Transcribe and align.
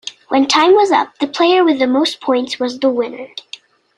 When 0.29 0.47
time 0.47 0.73
was 0.73 0.89
up, 0.89 1.19
the 1.19 1.27
player 1.27 1.63
with 1.63 1.77
the 1.77 1.85
most 1.85 2.21
points 2.21 2.57
was 2.59 2.79
the 2.79 2.89
winner. 2.89 3.27